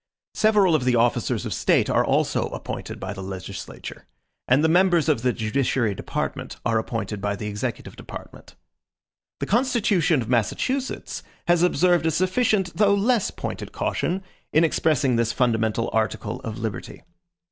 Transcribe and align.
Several 0.33 0.73
of 0.73 0.83
the 0.83 0.95
officers 0.95 1.45
of 1.45 1.53
state 1.53 1.87
are 1.87 2.03
also 2.03 2.47
appointed 2.47 2.99
by 2.99 3.13
the 3.13 3.21
legislature. 3.21 4.07
And 4.47 4.63
the 4.63 4.67
members 4.67 5.07
of 5.07 5.21
the 5.21 5.31
judiciary 5.31 5.93
department 5.93 6.55
are 6.65 6.79
appointed 6.79 7.21
by 7.21 7.35
the 7.35 7.45
executive 7.45 7.95
department. 7.95 8.55
The 9.41 9.45
constitution 9.45 10.23
of 10.23 10.27
Massachusetts 10.27 11.21
has 11.47 11.61
observed 11.61 12.07
a 12.07 12.09
sufficient 12.09 12.75
though 12.77 12.95
less 12.95 13.29
pointed 13.29 13.73
caution, 13.73 14.23
in 14.51 14.63
expressing 14.63 15.17
this 15.17 15.31
fundamental 15.31 15.87
article 15.93 16.39
of 16.41 16.57
liberty. 16.57 17.03